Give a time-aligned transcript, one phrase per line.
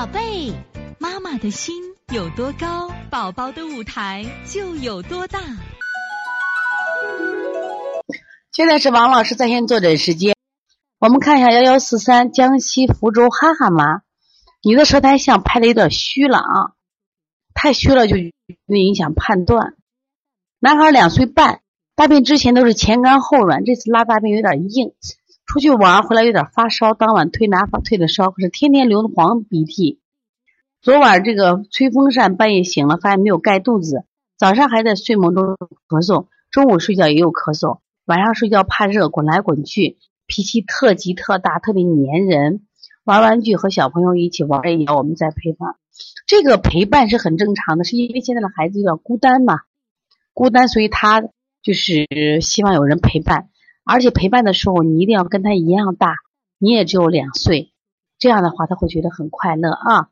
[0.00, 0.54] 宝贝，
[0.98, 1.74] 妈妈的心
[2.10, 5.38] 有多高，宝宝的舞台就有多大。
[8.50, 10.34] 现在是王老师在线坐诊时间，
[10.98, 14.00] 我们看一下幺幺四三江西福州哈哈妈，
[14.62, 16.72] 你的舌苔像拍的有点虚了啊，
[17.52, 18.32] 太虚了就会
[18.68, 19.74] 影响判断。
[20.60, 21.60] 男孩两岁半，
[21.94, 24.94] 大便之前都是前干后软，这次拉大便有点硬。
[25.50, 29.98] 出去玩回来有点发烧，当晚推拿发退的烧，可是天天流黄鼻涕。
[30.80, 34.04] 昨晚这个吹风扇，半夜醒了发现没有盖肚子，
[34.38, 35.56] 早上还在睡梦中
[35.88, 42.60] 咳嗽，中午睡觉也有咳嗽，晚上睡觉怕热滚来滚去，脾气特急特大，特别粘人。
[43.02, 45.74] 玩玩具和小朋友一起玩也要我们在陪伴，
[46.28, 49.62] 这个陪伴是很正常的，是因为现在的孩子有点孤单嘛，
[50.32, 51.20] 孤单，所以他
[51.60, 52.06] 就是
[52.40, 53.48] 希望有人陪伴。
[53.84, 56.14] 而且陪伴的时候，你一定要跟他一样大，
[56.58, 57.72] 你也只有两岁，
[58.18, 60.08] 这样的话他会觉得很快乐啊。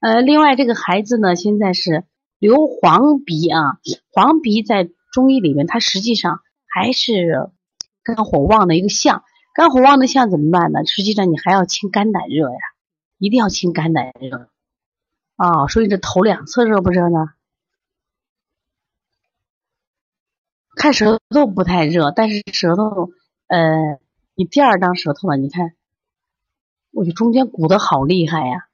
[0.00, 2.04] 呃，另外这个孩子呢，现在是
[2.38, 3.78] 流黄鼻啊，
[4.10, 7.50] 黄鼻在中医里面，它实际上还是
[8.02, 9.24] 肝火旺的一个象。
[9.52, 10.86] 肝火旺的象怎么办呢？
[10.86, 12.58] 实际上你还要清肝胆热呀，
[13.18, 14.48] 一定要清肝胆热
[15.36, 15.66] 啊。
[15.66, 17.26] 所以这头两侧热不热呢？
[20.80, 23.10] 看舌头不太热，但是舌头，
[23.48, 23.98] 呃，
[24.34, 25.36] 你第二张舌头呢？
[25.36, 25.72] 你看，
[26.90, 28.64] 我就中间鼓的好厉害呀，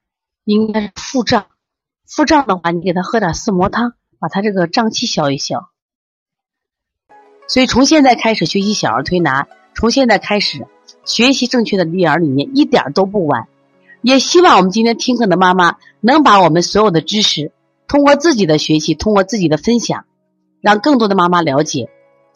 [0.45, 1.47] 应该是腹胀。
[2.05, 5.67] 腹胀的话，你给他喝点四磨汤，把他这个胀气消一消。
[7.49, 10.65] 所以从现在开始学习小儿推拿，从现在开始
[11.03, 13.49] 学习正确的育儿理念，一点都不晚。
[14.01, 17.51] 也希望我们今天听课的妈妈能把我们所有的知识，
[17.85, 20.05] 通过自己的学习，通过自己的分享，
[20.61, 21.89] 让更多的妈妈了解。